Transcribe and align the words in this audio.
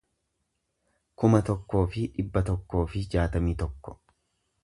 kuma 1.23 1.41
tokkoo 1.49 1.83
fi 1.95 2.05
dhibba 2.15 2.43
tokkoo 2.49 2.83
fi 2.95 3.05
jaatamii 3.17 3.57
tokko 3.63 3.97